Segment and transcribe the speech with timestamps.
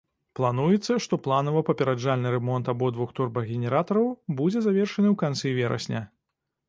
[0.37, 4.09] Плануецца, што планава-папераджальны рамонт абодвух турбагенератараў
[4.41, 6.01] будзе завершаны ў канцы верасня.